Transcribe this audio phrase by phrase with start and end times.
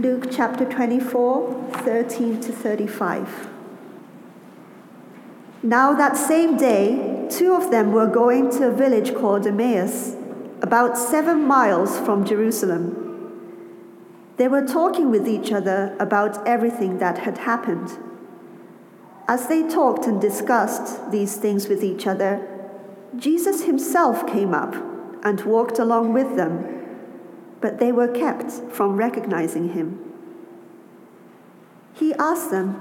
[0.00, 3.50] Luke chapter 24, 13 to 35.
[5.62, 10.16] Now, that same day, two of them were going to a village called Emmaus,
[10.62, 12.96] about seven miles from Jerusalem.
[14.38, 17.90] They were talking with each other about everything that had happened.
[19.28, 22.40] As they talked and discussed these things with each other,
[23.16, 24.74] Jesus himself came up
[25.22, 26.79] and walked along with them,
[27.60, 29.98] but they were kept from recognizing him.
[31.94, 32.74] He asked them,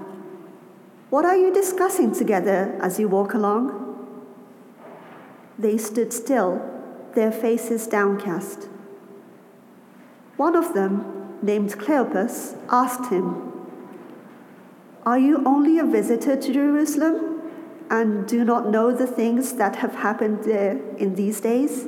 [1.10, 3.86] What are you discussing together as you walk along?
[5.58, 6.62] They stood still,
[7.16, 8.70] their faces downcast.
[10.38, 13.52] One of them, named Cleopas, asked him,
[15.06, 17.42] Are you only a visitor to Jerusalem
[17.90, 21.88] and do not know the things that have happened there in these days?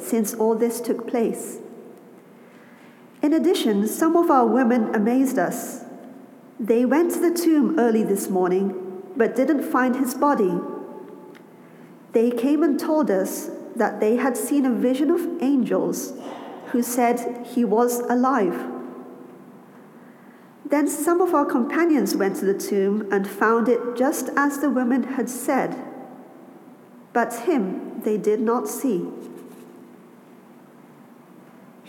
[0.00, 1.58] since all this took place.
[3.22, 5.84] In addition, some of our women amazed us.
[6.58, 10.58] They went to the tomb early this morning, but didn't find his body.
[12.12, 16.12] They came and told us that they had seen a vision of angels
[16.68, 18.68] who said he was alive.
[20.64, 24.70] Then some of our companions went to the tomb and found it just as the
[24.70, 25.76] women had said,
[27.12, 29.08] but him they did not see.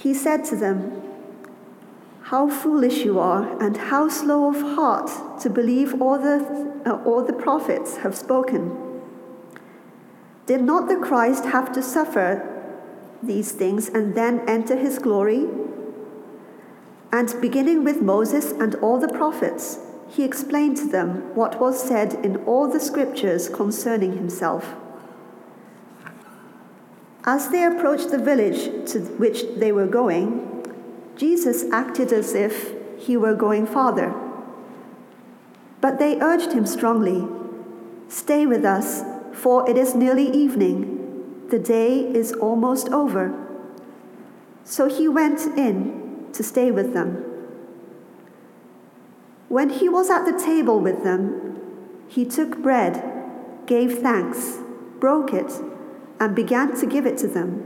[0.02, 1.00] He said to them,
[2.24, 7.24] How foolish you are, and how slow of heart to believe all the, uh, all
[7.24, 8.76] the prophets have spoken.
[10.48, 12.42] Did not the Christ have to suffer
[13.22, 15.48] these things and then enter his glory?
[17.12, 22.14] And beginning with Moses and all the prophets, he explained to them what was said
[22.26, 24.81] in all the scriptures concerning himself.
[27.24, 30.66] As they approached the village to which they were going,
[31.16, 34.14] Jesus acted as if he were going farther.
[35.82, 37.28] But they urged him strongly
[38.12, 41.48] Stay with us, for it is nearly evening.
[41.50, 43.34] The day is almost over.
[44.66, 47.24] So he went in to stay with them.
[49.48, 51.62] When he was at the table with them,
[52.10, 53.02] he took bread,
[53.66, 54.58] gave thanks,
[55.00, 55.54] broke it,
[56.22, 57.66] and began to give it to them.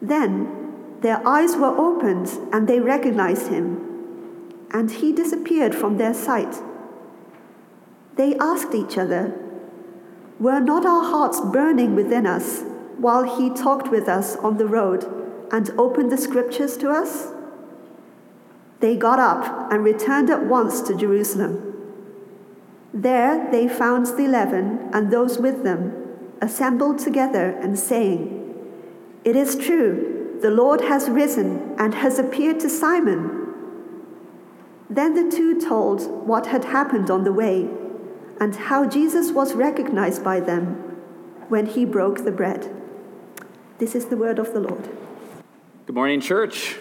[0.00, 6.62] Then their eyes were opened and they recognized him, and he disappeared from their sight.
[8.14, 9.34] They asked each other,
[10.38, 12.62] Were not our hearts burning within us
[12.96, 15.02] while he talked with us on the road
[15.50, 17.32] and opened the scriptures to us?
[18.78, 21.74] They got up and returned at once to Jerusalem.
[22.94, 26.01] There they found the eleven and those with them
[26.42, 28.54] assembled together and saying,
[29.24, 33.38] It is true, the Lord has risen and has appeared to Simon.
[34.90, 37.70] Then the two told what had happened on the way
[38.40, 40.74] and how Jesus was recognized by them
[41.48, 42.74] when he broke the bread.
[43.78, 44.90] This is the word of the Lord.
[45.86, 46.76] Good morning, church.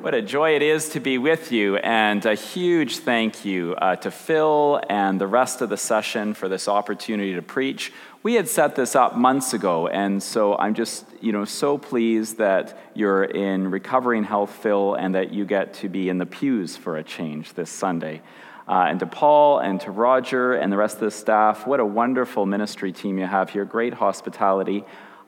[0.00, 3.96] What a joy it is to be with you, and a huge thank you uh,
[3.96, 7.92] to Phil and the rest of the session for this opportunity to preach.
[8.22, 12.36] We had set this up months ago, and so I'm just, you know, so pleased
[12.36, 16.76] that you're in recovering health, Phil, and that you get to be in the pews
[16.76, 18.20] for a change this Sunday.
[18.68, 21.84] Uh, and to Paul and to Roger and the rest of the staff, what a
[21.84, 23.64] wonderful ministry team you have here.
[23.64, 24.84] Great hospitality.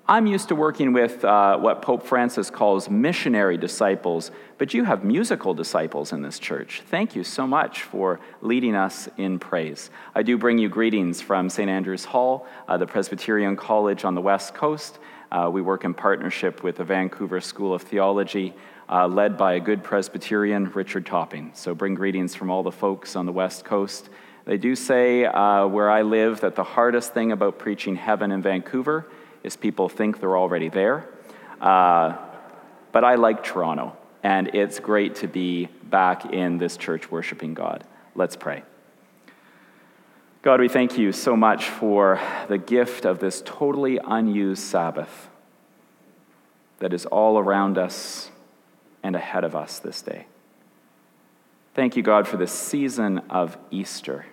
[0.09, 5.05] I'm used to working with uh, what Pope Francis calls missionary disciples, but you have
[5.05, 6.83] musical disciples in this church.
[6.87, 9.91] Thank you so much for leading us in praise.
[10.13, 11.71] I do bring you greetings from St.
[11.71, 14.99] Andrew's Hall, uh, the Presbyterian College on the West Coast.
[15.31, 18.55] Uh, we work in partnership with the Vancouver School of Theology,
[18.89, 21.53] uh, led by a good Presbyterian, Richard Topping.
[21.55, 24.11] So bring greetings from all the folks on the West Coast.
[24.47, 28.43] They do say uh, where I live that the hardest thing about preaching heaven in
[28.43, 29.07] Vancouver
[29.43, 31.09] is people think they're already there.
[31.61, 32.17] Uh,
[32.93, 37.85] but I like Toronto, and it's great to be back in this church worshiping God.
[38.15, 38.63] Let's pray.
[40.43, 45.29] God, we thank you so much for the gift of this totally unused Sabbath
[46.81, 48.33] that is all around us,
[49.05, 50.27] and ahead of us this day.
[51.75, 54.27] Thank you, God, for this season of Easter,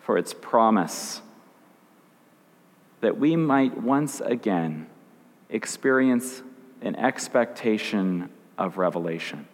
[0.00, 1.22] for its promise
[3.00, 4.86] that we might once again
[5.50, 6.42] experience
[6.82, 9.46] an expectation of revelation.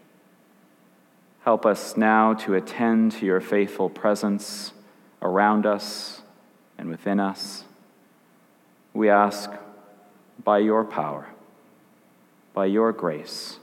[1.44, 4.72] Help us now to attend to your faithful presence
[5.20, 6.22] around us
[6.78, 7.64] and within us.
[8.92, 9.50] We ask
[10.42, 11.28] by your power,
[12.54, 13.58] by your grace,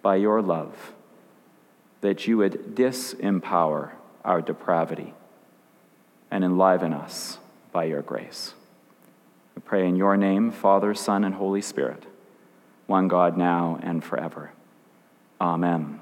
[0.00, 0.92] by your love
[2.02, 3.92] that you would disempower
[4.24, 5.14] our depravity
[6.30, 7.38] and enliven us
[7.72, 8.54] by your grace.
[9.54, 12.04] We pray in your name, Father, Son, and Holy Spirit,
[12.86, 14.52] one God now and forever.
[15.40, 16.00] Amen.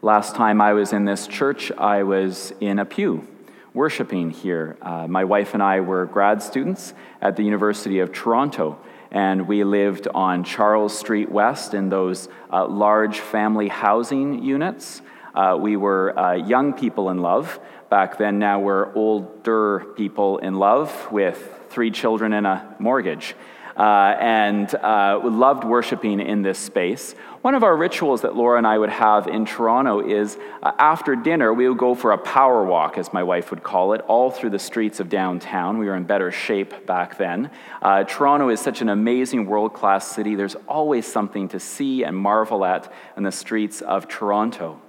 [0.00, 3.28] Last time I was in this church, I was in a pew
[3.74, 4.76] worshiping here.
[4.82, 8.78] Uh, my wife and I were grad students at the University of Toronto
[9.12, 15.02] and we lived on Charles Street West in those uh, large family housing units.
[15.34, 17.60] Uh, we were uh, young people in love.
[17.90, 23.34] Back then, now we're older people in love with three children and a mortgage
[23.76, 27.14] uh, and uh, loved worshiping in this space.
[27.40, 31.16] One of our rituals that Laura and I would have in Toronto is uh, after
[31.16, 34.30] dinner, we would go for a power walk, as my wife would call it, all
[34.30, 35.78] through the streets of downtown.
[35.78, 37.50] We were in better shape back then.
[37.80, 40.34] Uh, Toronto is such an amazing world class city.
[40.34, 44.80] There's always something to see and marvel at in the streets of Toronto.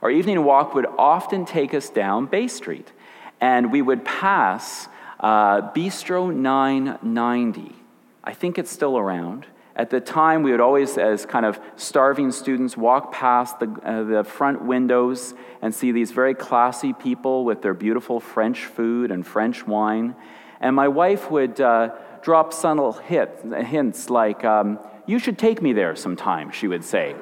[0.00, 2.92] Our evening walk would often take us down Bay Street,
[3.40, 7.74] and we would pass uh, Bistro 990.
[8.22, 9.46] I think it's still around.
[9.74, 14.02] At the time, we would always, as kind of starving students, walk past the, uh,
[14.04, 19.26] the front windows and see these very classy people with their beautiful French food and
[19.26, 20.14] French wine.
[20.60, 21.90] And my wife would uh,
[22.22, 27.16] drop subtle hit, hints like, um, You should take me there sometime, she would say.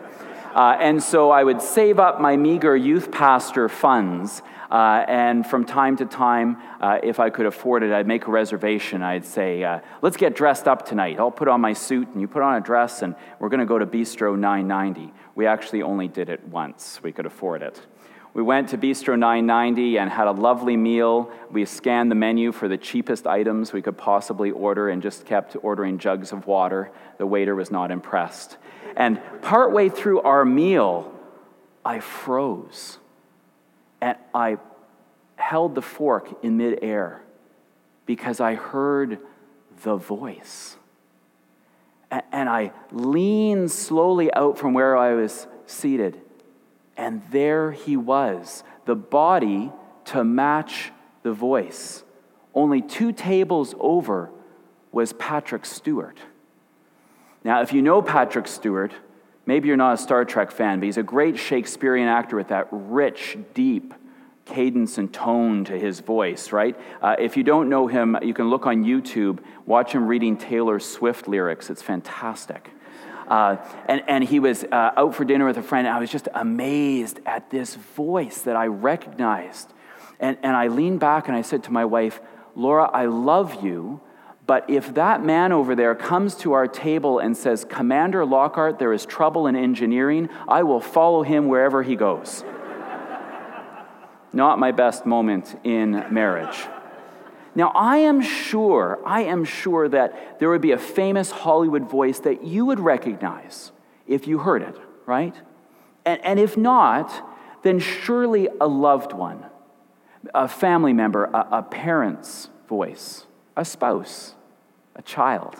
[0.57, 5.67] Uh, and so I would save up my meager youth pastor funds uh, and from
[5.67, 9.03] time to time, uh, if I could afford it, I'd make a reservation.
[9.03, 11.19] I'd say, uh, let's get dressed up tonight.
[11.19, 13.67] I'll put on my suit and you put on a dress, and we're going to
[13.67, 15.13] go to Bistro 990.
[15.35, 17.79] We actually only did it once, we could afford it.
[18.37, 21.31] We went to Bistro 990 and had a lovely meal.
[21.51, 25.57] We scanned the menu for the cheapest items we could possibly order and just kept
[25.63, 26.91] ordering jugs of water.
[27.17, 28.59] The waiter was not impressed.
[28.95, 31.11] And partway through our meal,
[31.83, 32.99] I froze
[34.03, 34.59] and I
[35.37, 37.23] held the fork in midair
[38.05, 39.19] because I heard
[39.83, 40.77] the voice.
[42.11, 46.21] And I leaned slowly out from where I was seated,
[46.97, 49.71] and there he was, the body
[50.07, 52.05] to match the voice.
[52.55, 54.31] Only two tables over
[54.93, 56.19] was Patrick Stewart.
[57.45, 58.93] Now, if you know Patrick Stewart,
[59.47, 62.67] Maybe you're not a Star Trek fan, but he's a great Shakespearean actor with that
[62.73, 63.95] rich, deep
[64.45, 66.79] cadence and tone to his voice, right?
[67.01, 70.79] Uh, if you don't know him, you can look on YouTube, watch him reading Taylor
[70.79, 71.71] Swift lyrics.
[71.71, 72.71] It's fantastic.
[73.29, 73.57] Uh,
[73.87, 76.29] and, and he was uh, out for dinner with a friend, and I was just
[76.35, 79.73] amazed at this voice that I recognized.
[80.21, 82.21] And, and I leaned back and I said to my wife,
[82.55, 84.01] Laura, I love you,
[84.47, 88.93] but if that man over there comes to our table and says, Commander Lockhart, there
[88.93, 92.45] is trouble in engineering, I will follow him wherever he goes.
[94.33, 96.67] Not my best moment in marriage.
[97.57, 102.19] Now, I am sure, I am sure that there would be a famous Hollywood voice
[102.21, 103.73] that you would recognize
[104.07, 105.35] if you heard it, right?
[106.05, 107.27] And, and if not,
[107.63, 109.47] then surely a loved one,
[110.35, 113.25] a family member, a, a parent's voice,
[113.57, 114.35] a spouse,
[114.95, 115.57] a child,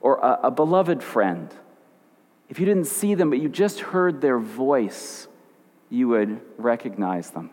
[0.00, 1.52] or a, a beloved friend,
[2.48, 5.26] if you didn't see them, but you just heard their voice,
[5.88, 7.50] you would recognize them.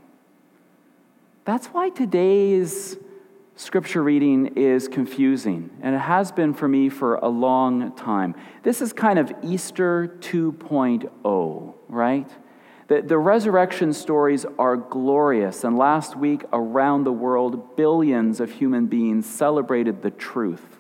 [1.44, 2.98] That's why today's
[3.58, 8.36] scripture reading is confusing, and it has been for me for a long time.
[8.64, 12.30] This is kind of Easter 2.0, right?
[12.88, 18.86] The, the resurrection stories are glorious, and last week around the world, billions of human
[18.86, 20.78] beings celebrated the truth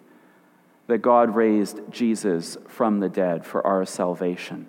[0.85, 4.67] that God raised Jesus from the dead for our salvation.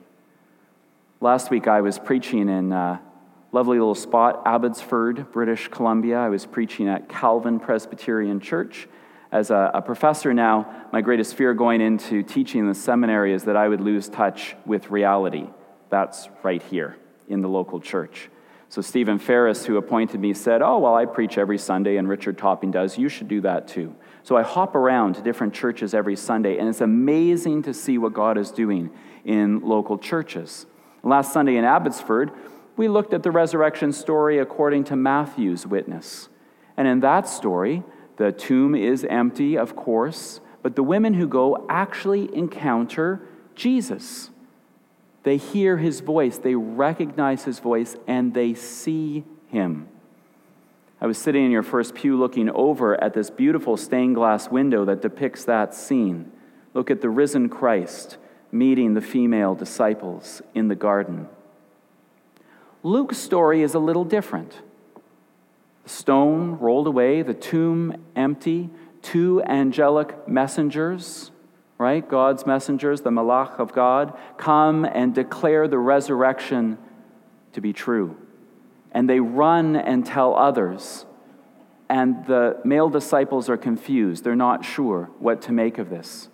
[1.20, 3.02] Last week I was preaching in a
[3.52, 6.18] lovely little spot, Abbotsford, British Columbia.
[6.18, 8.88] I was preaching at Calvin Presbyterian Church.
[9.32, 13.44] As a, a professor now, my greatest fear going into teaching in the seminary is
[13.44, 15.48] that I would lose touch with reality.
[15.90, 16.96] That's right here
[17.28, 18.30] in the local church.
[18.70, 22.36] So Stephen Farris, who appointed me, said, Oh, well, I preach every Sunday, and Richard
[22.36, 22.98] Topping does.
[22.98, 23.94] You should do that too.
[24.22, 28.12] So I hop around to different churches every Sunday, and it's amazing to see what
[28.12, 28.90] God is doing
[29.24, 30.66] in local churches.
[31.02, 32.30] Last Sunday in Abbotsford,
[32.78, 36.28] we looked at the resurrection story according to Matthew's witness.
[36.76, 37.82] And in that story,
[38.16, 43.20] the tomb is empty, of course, but the women who go actually encounter
[43.54, 44.30] Jesus.
[45.24, 49.88] They hear his voice, they recognize his voice, and they see him.
[51.00, 54.84] I was sitting in your first pew looking over at this beautiful stained glass window
[54.84, 56.30] that depicts that scene.
[56.74, 58.18] Look at the risen Christ
[58.50, 61.28] meeting the female disciples in the garden.
[62.82, 64.60] Luke's story is a little different.
[65.84, 68.70] The stone rolled away, the tomb empty,
[69.02, 71.30] two angelic messengers
[71.78, 72.06] right?
[72.06, 76.76] God's messengers, the Malach of God, come and declare the resurrection
[77.52, 78.16] to be true.
[78.90, 81.06] And they run and tell others.
[81.88, 84.24] And the male disciples are confused.
[84.24, 86.28] They're not sure what to make of this.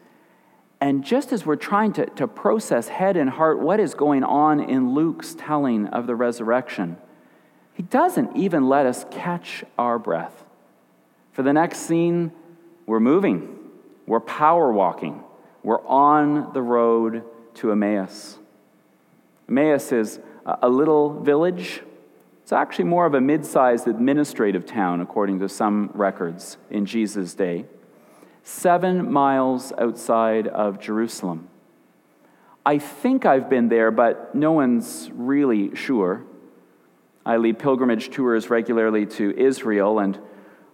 [0.84, 4.60] And just as we're trying to, to process head and heart what is going on
[4.60, 6.98] in Luke's telling of the resurrection,
[7.72, 10.44] he doesn't even let us catch our breath.
[11.32, 12.32] For the next scene,
[12.84, 13.56] we're moving,
[14.06, 15.24] we're power walking.
[15.62, 17.24] We're on the road
[17.54, 18.36] to Emmaus.
[19.48, 21.80] Emmaus is a little village.
[22.42, 27.32] It's actually more of a mid sized administrative town, according to some records in Jesus'
[27.32, 27.64] day,
[28.44, 31.48] seven miles outside of Jerusalem.
[32.64, 36.22] I think I've been there, but no one's really sure.
[37.26, 40.18] I lead pilgrimage tours regularly to Israel, and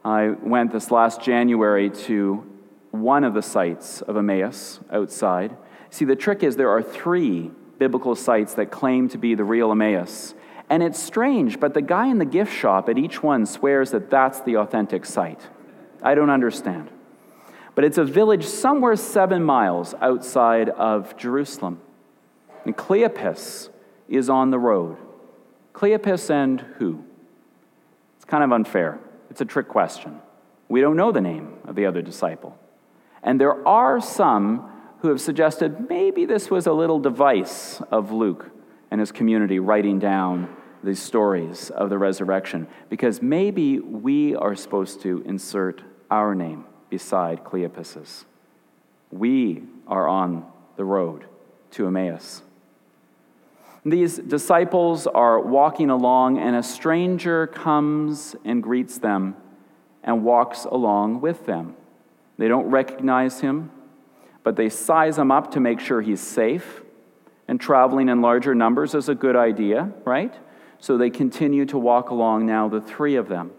[0.05, 2.45] I went this last January to
[2.91, 5.57] one of the sites of Emmaus outside.
[5.91, 9.71] See, the trick is there are three biblical sites that claim to be the real
[9.71, 10.35] Emmaus.
[10.69, 14.11] And it's strange, but the guy in the gift shop at each one swears that
[14.11, 15.49] that's the authentic site.
[16.03, 16.91] I don't understand.
[17.81, 21.81] But it's a village somewhere seven miles outside of Jerusalem.
[22.67, 23.71] And Cleopas
[24.07, 24.99] is on the road.
[25.73, 27.03] Cleopas and who?
[28.17, 29.01] It's kind of unfair.
[29.31, 30.21] It's a trick question.
[30.69, 32.59] We don't know the name of the other disciple.
[33.23, 38.51] And there are some who have suggested maybe this was a little device of Luke
[38.91, 45.01] and his community writing down these stories of the resurrection, because maybe we are supposed
[45.01, 48.27] to insert our name beside Cleopas's.
[49.11, 51.25] We are on the road
[51.73, 52.43] to Emmaus.
[53.85, 59.37] These disciples are walking along, and a stranger comes and greets them
[60.03, 61.77] and walks along with them.
[62.37, 63.71] They don't recognize him,
[64.43, 66.83] but they size him up to make sure he's safe.
[67.49, 70.35] And traveling in larger numbers is a good idea, right?
[70.79, 73.51] So they continue to walk along now, the three of them.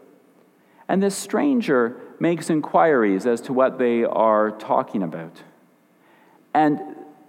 [0.87, 5.41] And this stranger makes inquiries as to what they are talking about.
[6.53, 6.79] And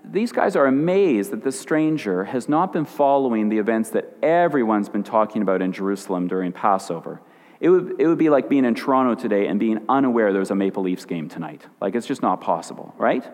[0.04, 4.90] these guys are amazed that this stranger has not been following the events that everyone's
[4.90, 7.22] been talking about in Jerusalem during Passover.
[7.58, 10.50] It would, it would be like being in Toronto today and being unaware there was
[10.50, 11.62] a Maple Leafs game tonight.
[11.80, 13.24] Like, it's just not possible, right?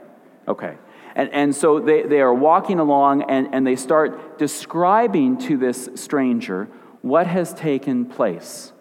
[0.46, 0.76] Okay.
[1.16, 5.88] And, and so they, they are walking along and, and they start describing to this
[5.96, 6.68] stranger
[7.02, 8.72] what has taken place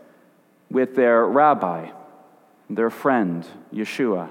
[0.69, 1.91] with their rabbi,
[2.69, 4.29] their friend, Yeshua.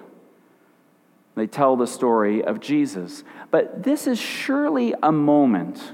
[1.35, 3.25] They tell the story of Jesus.
[3.51, 5.93] But this is surely a moment.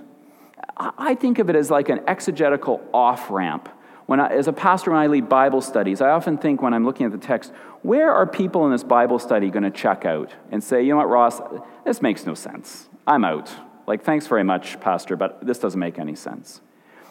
[0.76, 3.68] I think of it as like an exegetical off ramp
[4.06, 7.06] when as a pastor, when I lead Bible studies, I often think when I'm looking
[7.06, 10.62] at the text, where are people in this Bible study going to check out and
[10.62, 11.40] say, you know what, Ross,
[11.84, 12.88] this makes no sense.
[13.06, 13.50] I'm out.
[13.86, 16.60] Like, thanks very much, Pastor, but this doesn't make any sense.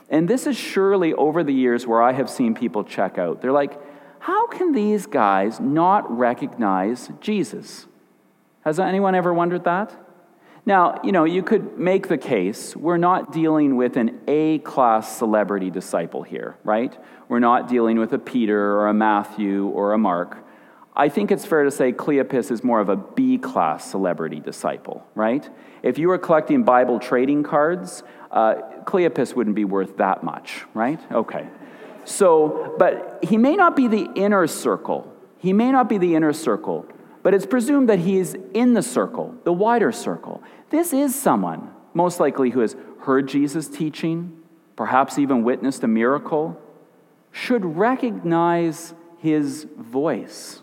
[0.10, 3.42] And this is surely over the years where I have seen people check out.
[3.42, 3.80] They're like,
[4.22, 7.88] how can these guys not recognize Jesus?
[8.64, 9.92] Has anyone ever wondered that?
[10.64, 15.18] Now, you know, you could make the case we're not dealing with an A class
[15.18, 16.96] celebrity disciple here, right?
[17.30, 20.38] We're not dealing with a Peter or a Matthew or a Mark.
[20.96, 25.04] I think it's fair to say Cleopas is more of a B class celebrity disciple,
[25.16, 25.50] right?
[25.82, 31.00] If you were collecting Bible trading cards, uh, Cleopas wouldn't be worth that much, right?
[31.12, 31.48] Okay.
[32.06, 35.12] So, but he may not be the inner circle.
[35.38, 36.86] He may not be the inner circle,
[37.24, 40.44] but it's presumed that he is in the circle, the wider circle.
[40.70, 44.38] This is someone, most likely, who has heard Jesus' teaching,
[44.76, 46.60] perhaps even witnessed a miracle,
[47.32, 50.62] should recognize his voice,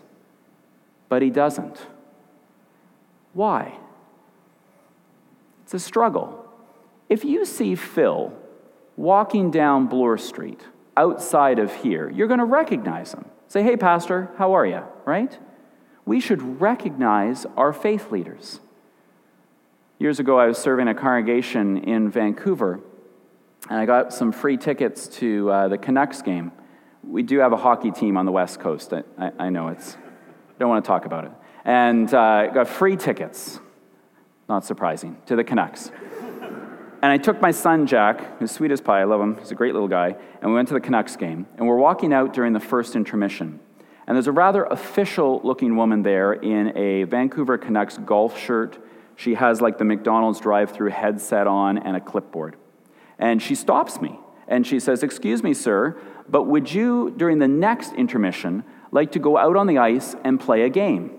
[1.07, 1.77] but he doesn't.
[3.33, 3.77] Why?
[5.63, 6.45] It's a struggle.
[7.07, 8.33] If you see Phil
[8.97, 10.61] walking down Bloor Street
[10.99, 13.25] outside of here, you're going to recognize them.
[13.47, 14.83] Say, hey, Pastor, how are you?
[15.05, 15.35] Right?
[16.05, 18.59] We should recognize our faith leaders.
[19.97, 22.81] Years ago, I was serving a congregation in Vancouver,
[23.69, 26.51] and I got some free tickets to uh, the Canucks game.
[27.01, 28.93] We do have a hockey team on the West Coast.
[28.93, 29.97] I, I, I know it's,
[30.59, 31.31] don't want to talk about it.
[31.63, 33.59] And uh, got free tickets,
[34.49, 35.91] not surprising, to the Canucks.
[37.01, 39.55] And I took my son, Jack, who's sweet as pie, I love him, he's a
[39.55, 41.47] great little guy, and we went to the Canucks game.
[41.57, 43.59] And we're walking out during the first intermission.
[44.05, 48.77] And there's a rather official looking woman there in a Vancouver Canucks golf shirt.
[49.15, 52.55] She has like the McDonald's drive through headset on and a clipboard.
[53.17, 55.95] And she stops me and she says, Excuse me, sir,
[56.27, 60.39] but would you, during the next intermission, like to go out on the ice and
[60.39, 61.18] play a game?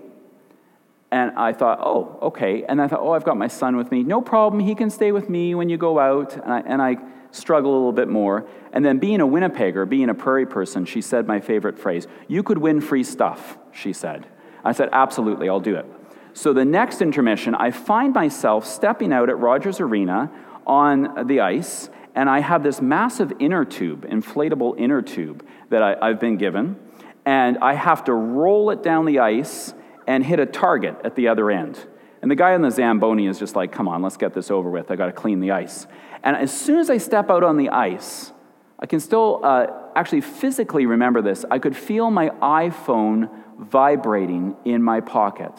[1.11, 2.63] And I thought, oh, okay.
[2.63, 4.01] And I thought, oh, I've got my son with me.
[4.03, 4.61] No problem.
[4.61, 6.33] He can stay with me when you go out.
[6.33, 6.97] And I, and I
[7.31, 8.47] struggle a little bit more.
[8.71, 12.43] And then, being a Winnipegger, being a prairie person, she said my favorite phrase You
[12.43, 14.27] could win free stuff, she said.
[14.63, 15.85] I said, absolutely, I'll do it.
[16.33, 20.31] So the next intermission, I find myself stepping out at Rogers Arena
[20.65, 25.95] on the ice, and I have this massive inner tube, inflatable inner tube, that I,
[26.01, 26.77] I've been given.
[27.25, 29.73] And I have to roll it down the ice
[30.11, 31.87] and hit a target at the other end.
[32.21, 34.69] And the guy on the Zamboni is just like, come on, let's get this over
[34.69, 34.91] with.
[34.91, 35.87] I got to clean the ice.
[36.21, 38.33] And as soon as I step out on the ice,
[38.77, 41.45] I can still uh, actually physically remember this.
[41.49, 45.53] I could feel my iPhone vibrating in my pocket.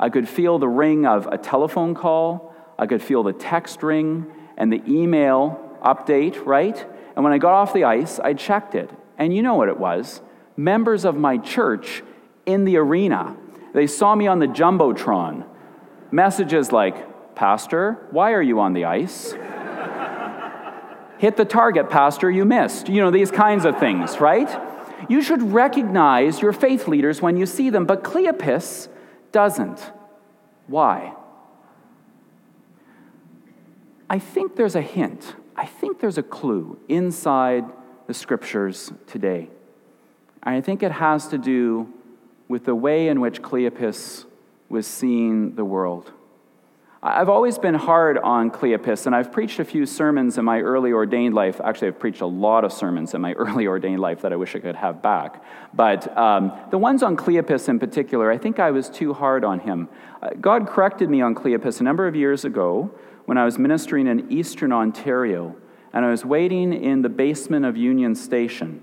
[0.00, 2.54] I could feel the ring of a telephone call.
[2.78, 6.78] I could feel the text ring and the email update, right?
[7.14, 8.88] And when I got off the ice, I checked it.
[9.18, 10.22] And you know what it was
[10.56, 12.02] members of my church
[12.46, 13.36] in the arena
[13.78, 15.46] they saw me on the Jumbotron.
[16.10, 19.34] Messages like, Pastor, why are you on the ice?
[21.18, 22.88] Hit the target, Pastor, you missed.
[22.88, 24.48] You know, these kinds of things, right?
[25.08, 28.88] You should recognize your faith leaders when you see them, but Cleopas
[29.30, 29.92] doesn't.
[30.66, 31.14] Why?
[34.10, 37.64] I think there's a hint, I think there's a clue inside
[38.08, 39.50] the scriptures today.
[40.42, 41.92] I think it has to do
[42.48, 44.24] with the way in which Cleopas
[44.68, 46.12] was seeing the world.
[47.00, 50.90] I've always been hard on Cleopas, and I've preached a few sermons in my early
[50.90, 51.60] ordained life.
[51.62, 54.56] Actually, I've preached a lot of sermons in my early ordained life that I wish
[54.56, 55.44] I could have back.
[55.72, 59.60] But um, the ones on Cleopas in particular, I think I was too hard on
[59.60, 59.88] him.
[60.20, 62.90] Uh, God corrected me on Cleopas a number of years ago
[63.26, 65.54] when I was ministering in eastern Ontario,
[65.92, 68.82] and I was waiting in the basement of Union Station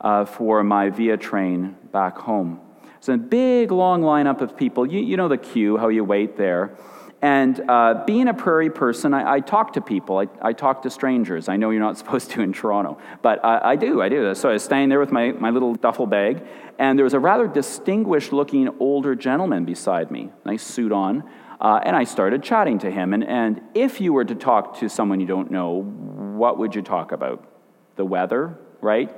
[0.00, 2.60] uh, for my Via train back home.
[3.00, 4.86] So a big, long lineup of people.
[4.86, 6.76] You, you know the queue, how you wait there.
[7.22, 10.18] And uh, being a prairie person, I, I talk to people.
[10.18, 11.48] I, I, talk to strangers.
[11.48, 14.00] I know you're not supposed to in Toronto, but I, I, do.
[14.00, 14.34] I do.
[14.34, 16.42] So I was standing there with my, my little duffel bag,
[16.78, 21.24] and there was a rather distinguished looking older gentleman beside me, nice suit on.
[21.60, 23.12] Uh, and I started chatting to him.
[23.12, 26.80] And, and if you were to talk to someone you don't know, what would you
[26.80, 27.46] talk about?
[27.96, 29.14] The weather, right?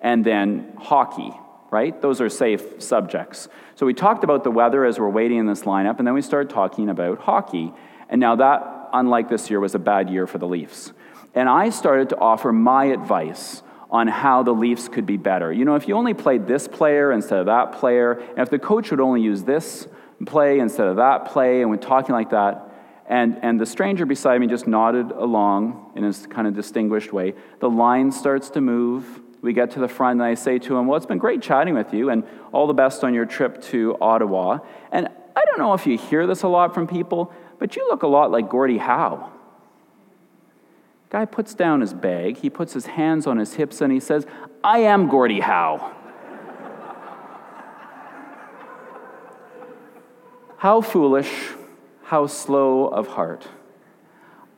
[0.00, 1.32] And then hockey,
[1.72, 2.00] right?
[2.02, 3.48] Those are safe subjects.
[3.74, 6.20] So we talked about the weather as we're waiting in this lineup, and then we
[6.20, 7.72] started talking about hockey.
[8.10, 10.92] And now that, unlike this year, was a bad year for the Leafs.
[11.34, 15.50] And I started to offer my advice on how the Leafs could be better.
[15.50, 18.58] You know, if you only played this player instead of that player, and if the
[18.58, 19.88] coach would only use this
[20.26, 22.68] play instead of that play, and we're talking like that,
[23.06, 27.32] and, and the stranger beside me just nodded along in his kind of distinguished way,
[27.60, 30.86] the line starts to move, we get to the front and I say to him,
[30.86, 33.96] Well, it's been great chatting with you and all the best on your trip to
[34.00, 34.60] Ottawa.
[34.90, 38.02] And I don't know if you hear this a lot from people, but you look
[38.02, 39.30] a lot like Gordie Howe.
[41.10, 44.24] Guy puts down his bag, he puts his hands on his hips, and he says,
[44.64, 45.96] I am Gordie Howe.
[50.62, 51.54] how foolish,
[52.04, 53.48] how slow of heart.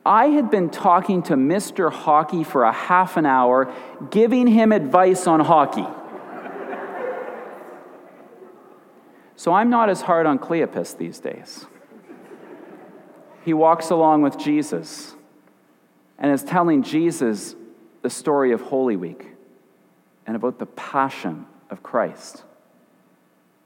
[0.05, 1.91] I had been talking to Mr.
[1.91, 3.73] Hockey for a half an hour,
[4.11, 5.87] giving him advice on hockey.
[9.35, 11.65] so I'm not as hard on Cleopas these days.
[13.43, 15.15] He walks along with Jesus
[16.19, 17.55] and is telling Jesus
[18.03, 19.25] the story of Holy Week
[20.27, 22.43] and about the passion of Christ.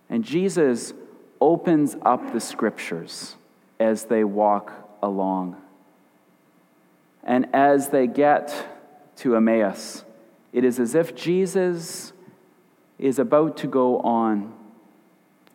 [0.10, 0.94] And Jesus
[1.42, 3.36] opens up the scriptures
[3.80, 4.74] as they walk
[5.04, 5.58] along.
[7.24, 8.54] And as they get
[9.18, 10.04] to Emmaus,
[10.52, 12.14] it is as if Jesus
[12.98, 14.54] is about to go on.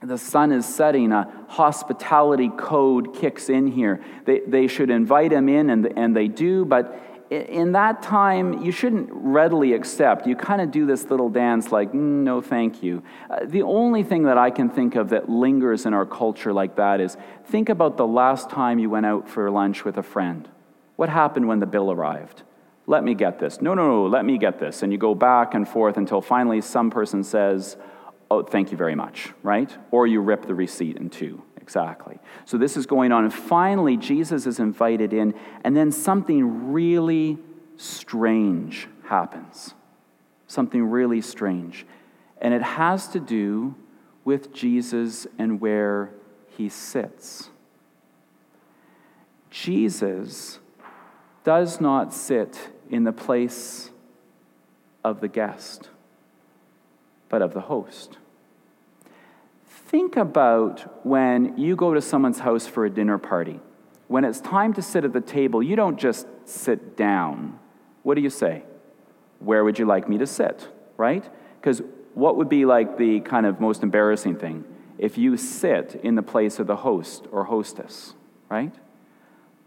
[0.03, 4.05] The sun is setting, a hospitality code kicks in here.
[4.27, 7.00] They, they should invite him in, and, and they do, but
[7.31, 10.27] in that time, you shouldn't readily accept.
[10.27, 13.03] You kind of do this little dance like, mm, no, thank you.
[13.31, 16.77] Uh, the only thing that I can think of that lingers in our culture like
[16.77, 20.48] that is think about the last time you went out for lunch with a friend.
[20.96, 22.42] What happened when the bill arrived?
[22.87, 23.61] Let me get this.
[23.61, 24.83] No, no, no, let me get this.
[24.83, 27.76] And you go back and forth until finally some person says,
[28.30, 29.76] oh, thank you very much, right?
[29.90, 31.42] Or you rip the receipt in two.
[31.57, 32.18] Exactly.
[32.44, 33.24] So this is going on.
[33.24, 37.38] And finally, Jesus is invited in, and then something really
[37.76, 39.74] strange happens.
[40.46, 41.87] Something really strange.
[42.38, 43.74] And it has to do
[44.24, 46.11] with Jesus and where
[46.48, 47.48] he sits.
[49.50, 50.59] Jesus
[51.44, 53.90] does not sit in the place
[55.04, 55.90] of the guest,
[57.28, 58.18] but of the host.
[59.66, 63.61] Think about when you go to someone's house for a dinner party.
[64.09, 67.59] When it's time to sit at the table, you don't just sit down.
[68.02, 68.64] What do you say?
[69.38, 70.68] Where would you like me to sit?
[70.96, 71.24] Right?
[71.61, 71.83] Because
[72.14, 74.64] what would be like the kind of most embarrassing thing?
[74.98, 78.14] If you sit in the place of the host or hostess,
[78.48, 78.74] right?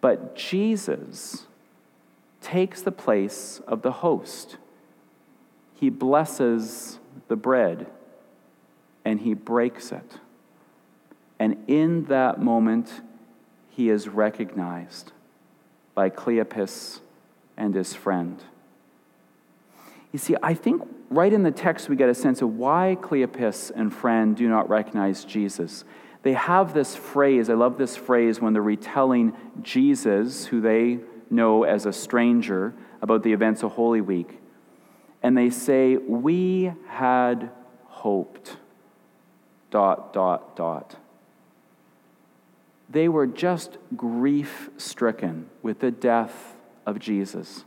[0.01, 1.47] But Jesus
[2.41, 4.57] takes the place of the host.
[5.73, 7.87] He blesses the bread
[9.05, 10.19] and he breaks it.
[11.39, 13.01] And in that moment,
[13.69, 15.11] he is recognized
[15.93, 16.99] by Cleopas
[17.55, 18.43] and his friend.
[20.11, 23.71] You see, I think right in the text we get a sense of why Cleopas
[23.75, 25.83] and friend do not recognize Jesus.
[26.23, 31.63] They have this phrase, I love this phrase when they're retelling Jesus, who they know
[31.63, 34.39] as a stranger, about the events of Holy Week.
[35.21, 37.51] And they say, We had
[37.85, 38.57] hoped
[39.71, 40.95] dot, dot, dot.
[42.89, 47.65] They were just grief stricken with the death of Jesus.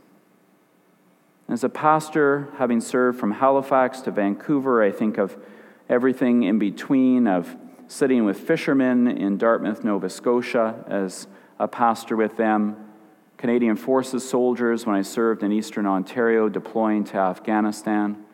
[1.47, 5.37] As a pastor, having served from Halifax to Vancouver, I think of
[5.89, 7.55] everything in between, of
[7.87, 11.27] sitting with fishermen in Dartmouth, Nova Scotia, as
[11.59, 12.90] a pastor with them,
[13.41, 18.25] Canadian Forces soldiers when I served in Eastern Ontario, deploying to Afghanistan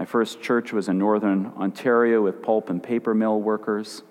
[0.00, 4.02] my first church was in northern Ontario with pulp and paper mill workers,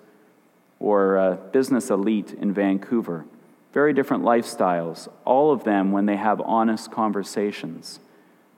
[0.78, 3.24] or a business elite in Vancouver.
[3.72, 5.08] Very different lifestyles.
[5.24, 7.98] All of them, when they have honest conversations,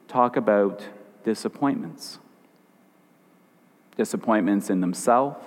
[0.09, 0.85] talk about
[1.25, 2.19] disappointments.
[3.97, 5.43] Disappointments in themselves,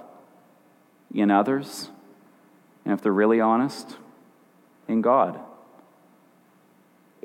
[1.13, 1.91] in others,
[2.83, 3.97] and if they're really honest,
[4.87, 5.39] in God.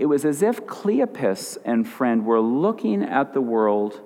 [0.00, 4.00] It was as if Cleopas and friend were looking at the world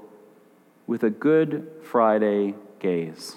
[0.89, 3.37] with a Good Friday gaze.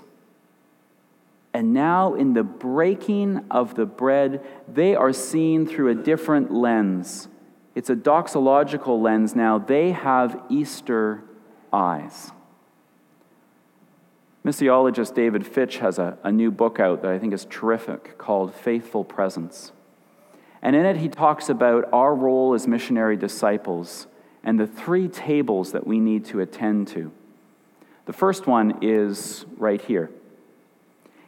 [1.53, 7.27] And now, in the breaking of the bread, they are seen through a different lens.
[7.75, 9.59] It's a doxological lens now.
[9.59, 11.23] They have Easter
[11.71, 12.31] eyes.
[14.43, 18.55] Missiologist David Fitch has a, a new book out that I think is terrific called
[18.55, 19.73] Faithful Presence.
[20.61, 24.07] And in it, he talks about our role as missionary disciples
[24.43, 27.11] and the three tables that we need to attend to.
[28.05, 30.09] The first one is right here.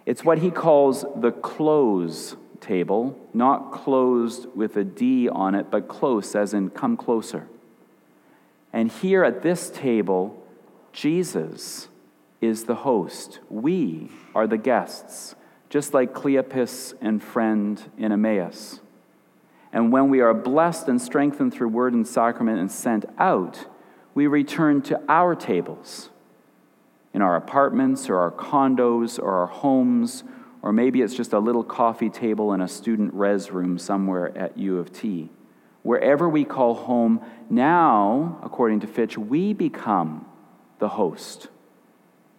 [0.06, 5.88] It's what he calls the close table, not closed with a D on it, but
[5.88, 7.48] close, as in come closer.
[8.72, 10.42] And here at this table,
[10.94, 11.90] Jesus
[12.42, 13.40] is the host.
[13.50, 15.36] We are the guests,
[15.70, 18.80] just like Cleopas and friend in Emmaus.
[19.72, 23.68] And when we are blessed and strengthened through word and sacrament and sent out,
[24.16, 26.10] we return to our tables
[27.14, 30.24] in our apartments or our condos or our homes,
[30.62, 34.58] or maybe it's just a little coffee table in a student res room somewhere at
[34.58, 35.30] U of T.
[35.84, 40.26] Wherever we call home, now, according to Fitch, we become
[40.80, 41.48] the host.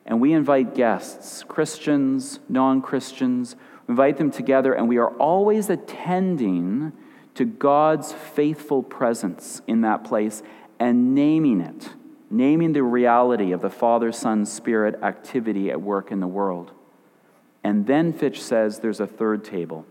[0.04, 3.56] And we invite guests, Christians, non Christians,
[3.88, 6.92] invite them together, and we are always attending
[7.40, 10.42] to God's faithful presence in that place
[10.78, 11.88] and naming it
[12.30, 16.70] naming the reality of the Father, Son, Spirit activity at work in the world.
[17.64, 19.84] And then Fitch says there's a third table,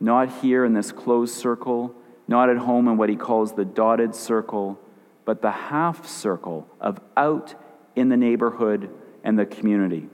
[0.00, 1.94] not here in this closed circle,
[2.26, 4.80] not at home in what he calls the dotted circle,
[5.24, 7.54] but the half circle of out
[7.94, 8.90] in the neighborhood
[9.22, 10.08] and the community.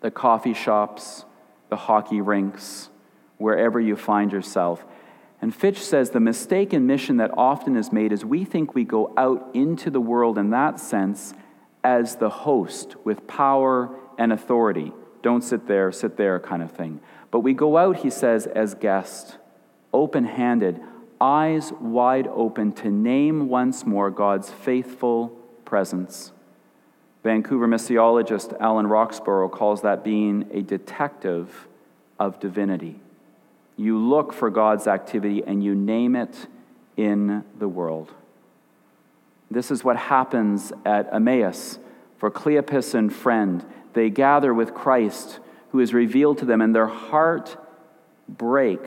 [0.00, 1.24] The coffee shops,
[1.68, 2.88] the hockey rinks,
[3.38, 4.84] wherever you find yourself.
[5.42, 9.12] And Fitch says the mistaken mission that often is made is we think we go
[9.16, 11.34] out into the world in that sense
[11.82, 14.92] as the host with power and authority.
[15.20, 17.00] Don't sit there, sit there kind of thing.
[17.32, 19.38] But we go out, he says, as guest,
[19.92, 20.80] open handed,
[21.20, 25.28] eyes wide open to name once more God's faithful
[25.64, 26.30] presence.
[27.24, 31.66] Vancouver missiologist Alan Roxburgh calls that being a detective
[32.18, 33.01] of divinity.
[33.82, 36.46] You look for God's activity and you name it
[36.96, 38.12] in the world.
[39.50, 41.80] This is what happens at Emmaus
[42.16, 43.66] for Cleopas and friend.
[43.94, 45.40] They gather with Christ,
[45.70, 47.56] who is revealed to them, and their heart
[48.28, 48.80] break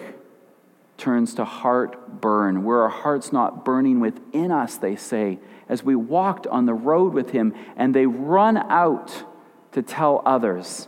[0.97, 2.63] turns to heart burn.
[2.63, 7.13] Where our hearts not burning within us, they say, as we walked on the road
[7.13, 9.25] with him, and they run out
[9.73, 10.87] to tell others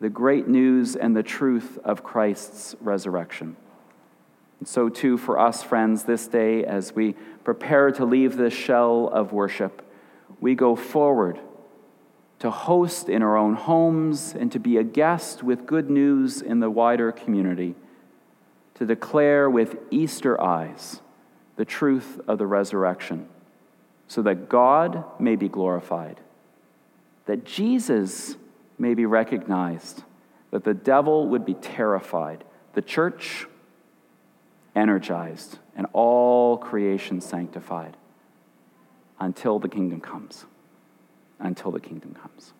[0.00, 3.56] the great news and the truth of Christ's resurrection.
[4.60, 9.08] And so, too, for us, friends, this day, as we prepare to leave this shell
[9.08, 9.82] of worship,
[10.40, 11.38] we go forward
[12.40, 16.60] to host in our own homes and to be a guest with good news in
[16.60, 17.74] the wider community,
[18.74, 21.00] to declare with Easter eyes
[21.56, 23.28] the truth of the resurrection,
[24.06, 26.20] so that God may be glorified,
[27.26, 28.36] that Jesus
[28.78, 30.04] may be recognized,
[30.50, 33.46] that the devil would be terrified, the church
[34.74, 37.96] energized, and all creation sanctified
[39.20, 40.44] until the kingdom comes.
[41.40, 42.52] Until the kingdom comes.